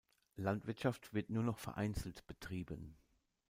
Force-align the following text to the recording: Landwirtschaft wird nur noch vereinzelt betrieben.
Landwirtschaft 0.37 1.13
wird 1.13 1.29
nur 1.29 1.43
noch 1.43 1.59
vereinzelt 1.59 2.25
betrieben. 2.25 2.97